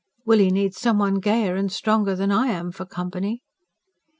Willie 0.25 0.49
needs 0.49 0.79
some 0.79 0.97
one 0.97 1.19
gayer 1.19 1.55
and 1.55 1.71
stronger 1.71 2.15
than 2.15 2.31
I 2.31 2.47
am, 2.47 2.71
for 2.71 2.87
company." 2.87 3.43